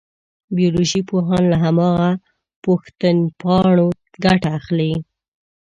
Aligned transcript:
بیولوژي 0.55 1.01
پوهان 1.09 1.43
له 1.51 1.57
هماغه 1.65 2.09
پوښتنپاڼو 2.63 3.87
ګټه 4.25 4.49
اخلي. 4.59 4.93